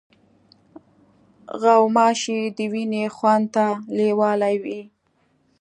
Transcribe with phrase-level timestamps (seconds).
[1.61, 3.65] غوماشې د وینې خوند ته
[3.97, 4.81] لیوالې وي.